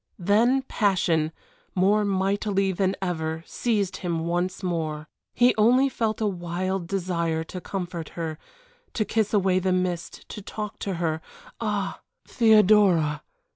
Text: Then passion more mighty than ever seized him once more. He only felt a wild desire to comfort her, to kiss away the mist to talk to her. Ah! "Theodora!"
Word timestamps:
Then 0.17 0.63
passion 0.63 1.31
more 1.75 2.03
mighty 2.03 2.71
than 2.71 2.95
ever 3.03 3.43
seized 3.45 3.97
him 3.97 4.21
once 4.25 4.63
more. 4.63 5.07
He 5.35 5.53
only 5.59 5.89
felt 5.89 6.19
a 6.21 6.25
wild 6.25 6.87
desire 6.87 7.43
to 7.43 7.61
comfort 7.61 8.09
her, 8.17 8.39
to 8.95 9.05
kiss 9.05 9.31
away 9.31 9.59
the 9.59 9.71
mist 9.71 10.27
to 10.29 10.41
talk 10.41 10.79
to 10.79 10.95
her. 10.95 11.21
Ah! 11.59 12.01
"Theodora!" 12.27 13.21